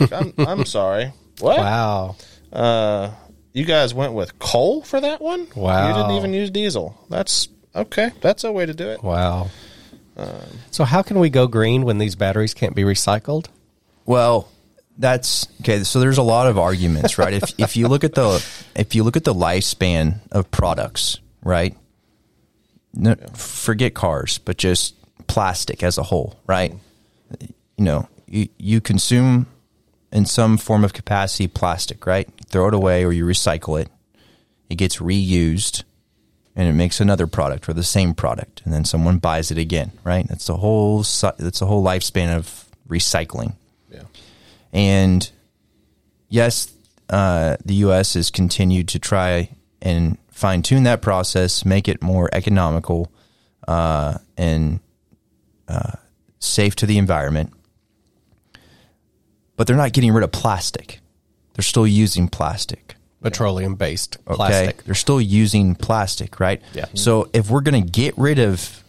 [0.12, 1.12] I'm, I'm sorry.
[1.40, 1.58] What?
[1.58, 2.16] wow.
[2.52, 3.10] Uh,
[3.52, 5.48] you guys went with coal for that one?
[5.54, 5.88] Wow.
[5.88, 6.98] You didn't even use diesel.
[7.08, 8.10] That's okay.
[8.20, 9.02] That's a way to do it.
[9.02, 9.50] Wow.
[10.70, 13.46] so how can we go green when these batteries can't be recycled?
[14.04, 14.48] Well,
[14.96, 15.84] that's okay.
[15.84, 17.34] So there's a lot of arguments, right?
[17.34, 21.76] if if you look at the if you look at the lifespan of products, right?
[22.94, 24.94] No, Forget cars, but just
[25.28, 26.74] plastic as a whole, right?
[27.40, 29.46] You know, you, you consume
[30.10, 32.28] in some form of capacity plastic, right?
[32.50, 33.88] Throw it away or you recycle it.
[34.68, 35.84] It gets reused
[36.54, 39.92] and it makes another product or the same product and then someone buys it again,
[40.04, 40.26] right?
[40.28, 43.54] That's the whole that's the whole lifespan of recycling.
[43.90, 44.02] Yeah.
[44.72, 45.30] And
[46.28, 46.72] yes,
[47.10, 48.14] uh, the U.S.
[48.14, 53.12] has continued to try and fine tune that process, make it more economical
[53.66, 54.80] uh, and
[55.68, 55.92] uh,
[56.38, 57.52] safe to the environment.
[59.56, 61.00] But they're not getting rid of plastic.
[61.58, 62.94] They're still using plastic.
[63.20, 64.36] Petroleum based Okay.
[64.36, 64.84] plastic.
[64.84, 66.62] They're still using plastic, right?
[66.72, 66.84] Yeah.
[66.94, 68.84] So if we're going to get rid of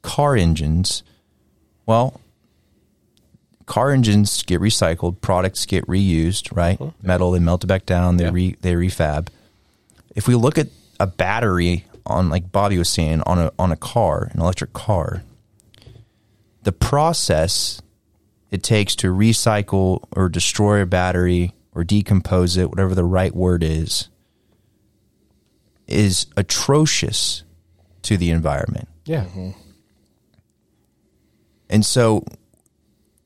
[0.00, 1.02] car engines,
[1.84, 2.22] well,
[3.66, 6.80] car engines get recycled, products get reused, right?
[6.80, 6.92] Uh-huh.
[7.02, 8.30] Metal, they melt it back down, they Yeah.
[8.32, 9.28] re they refab.
[10.16, 10.68] If we look at
[10.98, 15.22] a battery on like Bobby was saying on a on a car, an electric car,
[16.62, 17.82] the process
[18.50, 23.62] it takes to recycle or destroy a battery or decompose it, whatever the right word
[23.64, 24.08] is,
[25.86, 27.42] is atrocious
[28.02, 28.88] to the environment.
[29.04, 29.24] Yeah.
[29.24, 29.50] Mm-hmm.
[31.70, 32.24] And so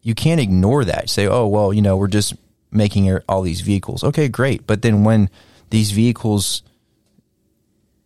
[0.03, 1.11] you can't ignore that.
[1.11, 2.35] Say, oh, well, you know, we're just
[2.71, 4.03] making all these vehicles.
[4.05, 4.67] Okay, great.
[4.67, 5.29] But then when
[5.71, 6.63] these vehicles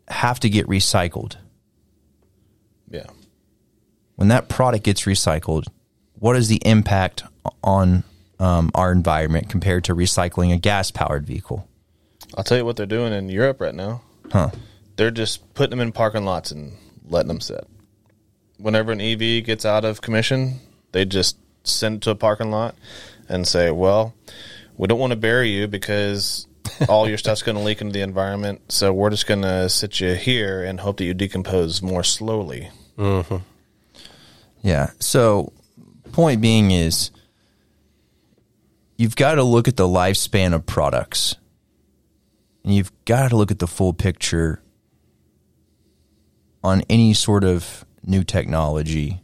[0.09, 1.37] have to get recycled,
[2.91, 3.07] Yeah.
[4.17, 5.67] when that product gets recycled,
[6.19, 7.25] what is the impact
[7.63, 8.05] on
[8.43, 11.69] um, our environment compared to recycling a gas powered vehicle?
[12.37, 14.03] I'll tell you what they're doing in Europe right now.
[14.33, 14.51] Huh.
[14.97, 16.73] They're just putting them in parking lots and
[17.09, 17.67] letting them sit.
[18.59, 20.59] Whenever an EV gets out of commission,
[20.91, 22.75] they just send it to a parking lot
[23.29, 24.13] and say, "Well,
[24.77, 26.47] we don't want to bury you because
[26.89, 30.01] all your stuff's going to leak into the environment, so we're just going to sit
[30.01, 32.71] you here and hope that you decompose more slowly."
[34.63, 34.91] Yeah.
[34.99, 35.53] So,
[36.13, 37.11] point being is
[39.03, 41.35] you've got to look at the lifespan of products.
[42.65, 44.62] And you've got to look at the full picture
[46.62, 49.21] on any sort of new technology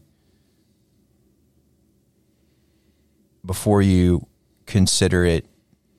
[3.47, 4.27] before you
[4.67, 5.47] consider it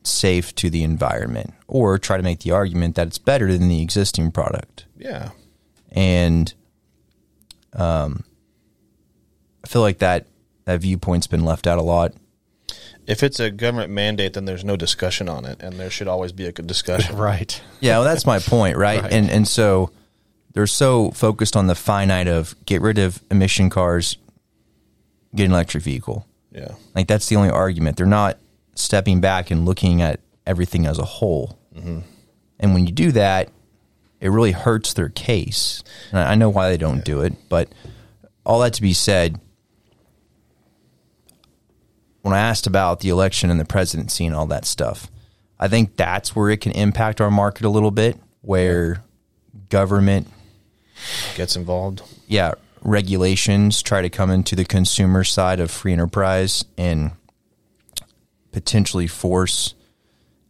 [0.04, 3.82] safe to the environment or try to make the argument that it's better than the
[3.82, 5.30] existing product Yeah.
[5.92, 6.54] and
[7.74, 8.24] um,
[9.64, 10.28] I feel like that
[10.66, 12.14] that viewpoint's been left out a lot.
[13.10, 16.32] If it's a government mandate, then there's no discussion on it, and there should always
[16.32, 17.18] be a good discussion.
[17.18, 17.60] Right.
[17.80, 19.02] Yeah, well, that's my point, right?
[19.02, 19.12] Right.
[19.12, 19.92] And and so
[20.54, 24.18] they're so focused on the finite of get rid of emission cars,
[25.36, 26.28] get an electric vehicle.
[26.52, 26.76] Yeah.
[26.94, 27.98] Like that's the only argument.
[27.98, 28.38] They're not
[28.76, 31.58] stepping back and looking at everything as a whole.
[31.76, 32.00] Mm-hmm.
[32.60, 33.50] And when you do that,
[34.20, 35.84] it really hurts their case.
[36.12, 37.70] And I I know why they don't do it, but
[38.46, 39.40] all that to be said,
[42.30, 45.10] when I asked about the election and the presidency and all that stuff,
[45.60, 49.04] I think that's where it can impact our market a little bit, where
[49.70, 50.28] government
[51.36, 52.04] Gets involved.
[52.28, 57.12] yeah, regulations try to come into the consumer side of free enterprise and
[58.52, 59.74] potentially force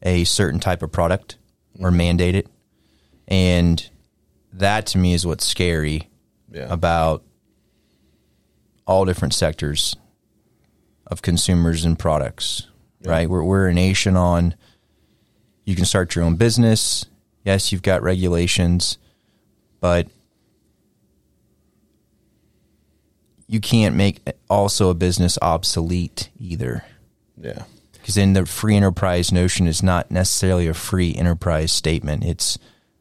[0.03, 1.37] a certain type of product
[1.79, 1.97] or mm-hmm.
[1.97, 2.47] mandate it.
[3.27, 3.89] And
[4.53, 6.09] that to me is what's scary
[6.51, 6.67] Yeah.
[6.69, 7.23] about
[8.85, 9.95] all different sectors
[11.09, 12.67] of consumers and products,
[13.03, 13.29] right?
[13.29, 14.55] We're, we're a nation on
[15.65, 17.05] you can start your own business.
[17.45, 18.97] Yes, you've got regulations,
[19.79, 20.07] but
[23.47, 26.83] you can't make also a business obsolete either.
[27.37, 27.63] Yeah.
[27.93, 32.23] Because then the free enterprise notion is not necessarily a free enterprise statement.
[32.23, 32.57] It's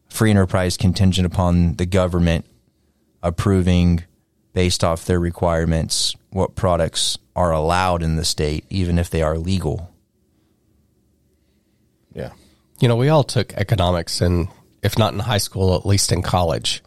[0.08, 2.44] free enterprise contingent upon the government
[3.22, 4.04] approving
[4.58, 9.38] based off their requirements what products are allowed in the state, even if they are
[9.38, 9.94] legal.
[12.12, 12.32] Yeah.
[12.80, 14.48] You know, we all took economics, and
[14.82, 16.82] if not in high school, at least in college.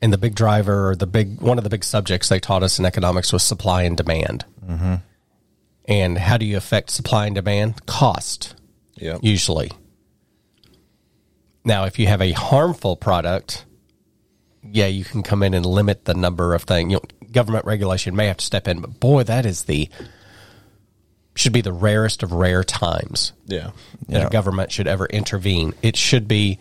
[0.00, 2.78] And the big driver, or the big one of the big subjects they taught us
[2.78, 4.44] in economics was supply and demand.
[4.64, 4.94] Mm-hmm.
[5.86, 7.86] And how do you affect supply and demand?
[7.86, 8.54] Cost,
[8.94, 9.18] Yeah.
[9.20, 9.72] usually.
[11.64, 13.64] Now, if you have a harmful product,
[14.62, 16.92] yeah, you can come in and limit the number of things.
[16.92, 19.88] You know, government regulation may have to step in, but boy, that is the
[21.36, 23.70] should be the rarest of rare times Yeah.
[24.08, 25.74] that a government should ever intervene.
[25.80, 26.58] It should be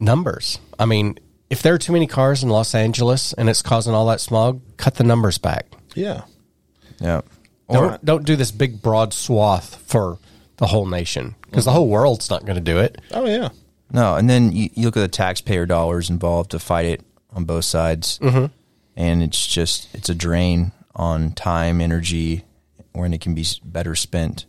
[0.00, 0.58] numbers.
[0.78, 1.18] I mean,
[1.50, 4.60] if there are too many cars in Los Angeles and it's causing all that smog,
[4.76, 5.66] cut the numbers back.
[5.94, 6.22] Yeah.
[7.00, 7.22] Yeah.
[7.66, 10.18] Or Don't, don't do this big broad swath for
[10.56, 13.00] the whole nation because the whole world's not going to do it.
[13.12, 13.48] Oh yeah.
[13.92, 17.44] No, and then you, you look at the taxpayer dollars involved to fight it on
[17.44, 18.46] both sides, mm-hmm.
[18.96, 22.44] and it's just it's a drain on time, energy,
[22.92, 24.44] when it can be better spent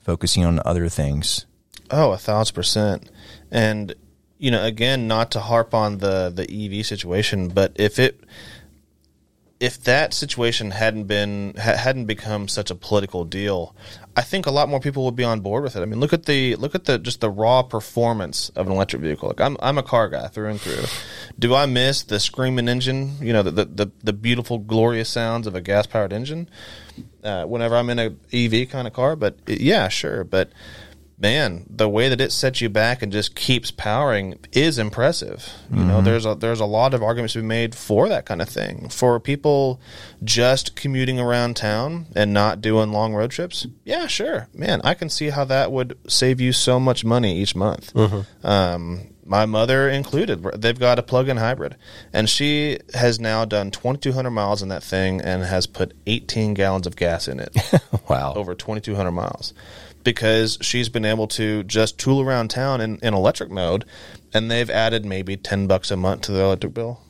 [0.00, 1.46] focusing on other things.
[1.90, 3.10] Oh, a thousand percent.
[3.50, 3.94] And
[4.38, 8.20] you know, again, not to harp on the the EV situation, but if it
[9.62, 13.76] if that situation hadn't been ha- hadn't become such a political deal,
[14.16, 15.82] I think a lot more people would be on board with it.
[15.82, 19.02] I mean, look at the look at the just the raw performance of an electric
[19.02, 19.28] vehicle.
[19.28, 20.82] Like I'm I'm a car guy through and through.
[21.38, 23.18] Do I miss the screaming engine?
[23.20, 26.48] You know, the the the, the beautiful, glorious sounds of a gas powered engine.
[27.22, 30.50] Uh, whenever I'm in a EV kind of car, but uh, yeah, sure, but
[31.18, 35.48] man, the way that it sets you back and just keeps powering is impressive.
[35.72, 38.42] You know, there's a there's a lot of arguments to be made for that kind
[38.42, 38.88] of thing.
[38.88, 39.80] For people
[40.24, 45.08] just commuting around town and not doing long road trips, yeah, sure, man, I can
[45.08, 47.92] see how that would save you so much money each month.
[48.44, 50.42] Um, my mother included.
[50.60, 51.76] They've got a plug-in hybrid,
[52.12, 56.86] and she has now done 2,200 miles in that thing and has put 18 gallons
[56.88, 57.56] of gas in it
[58.08, 58.34] Wow.
[58.34, 59.54] over 2,200 miles
[60.04, 63.84] because she's been able to just tool around town in, in electric mode,
[64.32, 67.00] and they've added maybe 10 bucks a month to the electric bill.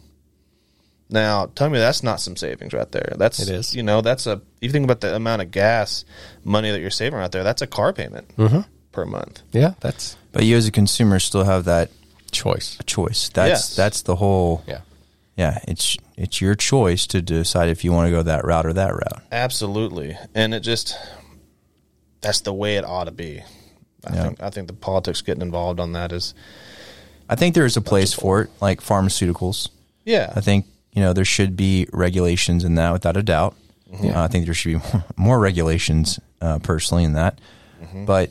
[1.13, 3.15] Now, tell me that's not some savings right there.
[3.19, 3.77] That's It is.
[3.77, 4.33] You know, that's a.
[4.33, 6.07] If you think about the amount of gas
[6.43, 8.61] money that you're saving right there, that's a car payment mm-hmm.
[8.93, 9.43] per month.
[9.53, 11.91] Yeah, that's But you as a consumer still have that
[12.31, 12.79] choice.
[12.87, 13.29] choice.
[13.29, 13.77] That's Yes.
[13.77, 14.81] that's the whole Yeah.
[15.37, 18.73] yeah, it's it's your choice to decide if you want to go that route or
[18.73, 19.23] that route.
[19.31, 20.97] Absolutely, and it just
[22.23, 23.43] that's the way it ought to be.
[24.07, 24.23] I Yeah.
[24.25, 26.35] think I think the politics getting involved on that is
[27.29, 29.69] I think there is a place for it, like pharmaceuticals.
[30.05, 30.33] yeah.
[30.35, 33.55] I think you know there should be regulations in that, without a doubt.
[33.93, 37.39] Uh, I think there should be more regulations, uh, personally, in that.
[38.07, 38.31] But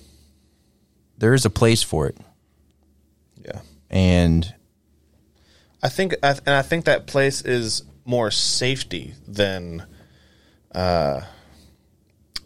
[1.19, 2.17] there is a place for it,
[3.45, 3.59] yeah.
[3.91, 4.53] and
[5.83, 9.85] I think, I th- and I think that place is more safety than,
[10.73, 11.21] uh,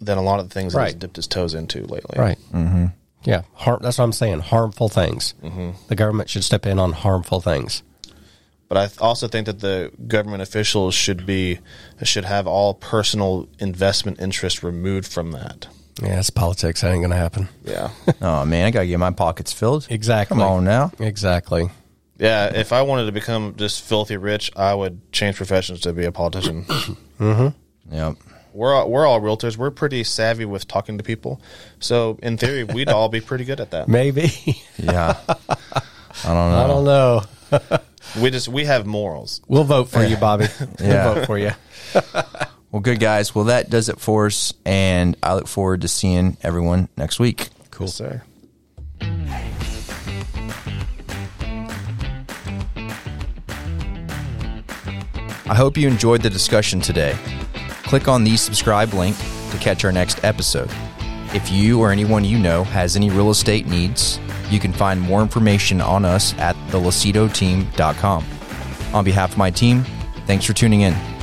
[0.02, 2.18] than a lot of the things that he's dipped his toes into lately.
[2.20, 2.38] Right.
[2.54, 2.86] Mm-hmm.
[3.24, 3.41] Yeah.
[3.54, 4.39] Harm, that's what I'm saying.
[4.41, 5.34] Harmful things.
[5.88, 7.82] The government should step in on harmful things.
[8.68, 11.60] But I th- also think that the government officials should be
[12.04, 15.68] should have all personal investment interest removed from that.
[16.02, 16.82] Yeah, it's politics.
[16.82, 17.48] That ain't going to happen.
[17.64, 17.91] Yeah,
[18.22, 19.86] oh man, I gotta get my pockets filled.
[19.89, 20.36] Exactly.
[20.36, 20.91] Come on now.
[21.00, 21.70] Exactly.
[22.18, 22.52] yeah.
[22.56, 26.12] If I wanted to become just filthy rich, I would change professions to be a
[26.12, 26.66] politician.
[27.91, 28.16] Yep.
[28.56, 29.58] We're all, we're all realtors.
[29.58, 31.41] We're pretty savvy with talking to people,
[31.80, 33.88] so in theory, we'd all be pretty good at that.
[33.88, 34.32] Maybe.
[34.78, 35.18] Yeah.
[35.28, 36.64] I don't know.
[36.64, 37.80] I don't know.
[38.22, 39.41] We just we have morals.
[39.47, 40.45] We'll vote for you, Bobby.
[40.80, 41.06] Yeah.
[41.06, 41.51] We'll vote for you.
[42.72, 43.34] Well, good guys.
[43.34, 47.47] Well, that does it for us, and I look forward to seeing everyone next week.
[47.72, 48.22] Cool, sir.
[55.47, 57.16] I hope you enjoyed the discussion today.
[57.86, 59.16] Click on the subscribe link
[59.52, 60.70] to catch our next episode.
[61.34, 64.20] If you or anyone you know has any real estate needs,
[64.50, 68.26] you can find more information on us at thelucidoteam.com.
[68.94, 69.84] On behalf of my team,
[70.26, 71.14] thanks for tuning in.